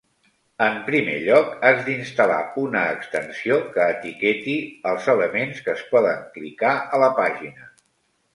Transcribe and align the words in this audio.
En 0.67 0.77
primer 0.85 1.17
lloc, 1.25 1.51
has 1.67 1.83
d'instal·lar 1.89 2.39
una 2.61 2.81
extensió 2.93 3.59
que 3.75 3.85
etiqueti 3.97 4.57
els 4.93 5.11
elements 5.15 5.61
que 5.69 5.77
es 5.77 5.85
poden 5.93 6.25
clicar 6.39 6.75
a 6.99 7.05
la 7.07 7.13
pàgina. 7.23 7.71